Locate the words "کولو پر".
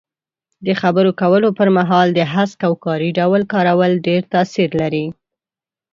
1.21-1.69